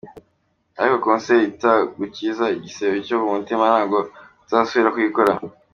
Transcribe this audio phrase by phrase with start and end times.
[0.79, 3.97] ariko ‘concert’ itagukiza igisebe cyo mu mutima ntabwo
[4.43, 5.31] tuzasubira kuyikora.